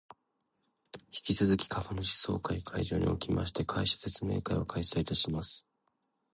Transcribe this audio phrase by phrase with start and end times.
[1.11, 5.67] 引き続き株主総会会場におきまして、会社説明会を開催いたします